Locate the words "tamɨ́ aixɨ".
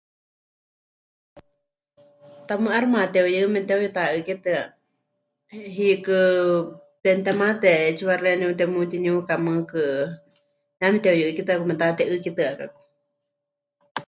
2.47-2.87